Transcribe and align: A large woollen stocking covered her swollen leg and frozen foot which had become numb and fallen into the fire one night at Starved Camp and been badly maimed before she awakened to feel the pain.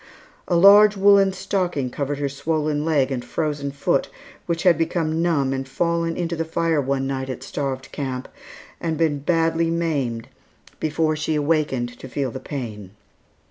A 0.47 0.55
large 0.55 0.97
woollen 0.97 1.31
stocking 1.31 1.91
covered 1.91 2.17
her 2.17 2.27
swollen 2.27 2.83
leg 2.83 3.11
and 3.11 3.23
frozen 3.23 3.69
foot 3.69 4.09
which 4.47 4.63
had 4.63 4.75
become 4.75 5.21
numb 5.21 5.53
and 5.53 5.69
fallen 5.69 6.17
into 6.17 6.35
the 6.35 6.43
fire 6.43 6.81
one 6.81 7.05
night 7.05 7.29
at 7.29 7.43
Starved 7.43 7.91
Camp 7.91 8.27
and 8.79 8.97
been 8.97 9.19
badly 9.19 9.69
maimed 9.69 10.27
before 10.79 11.15
she 11.15 11.35
awakened 11.35 11.99
to 11.99 12.09
feel 12.09 12.31
the 12.31 12.39
pain. 12.39 12.95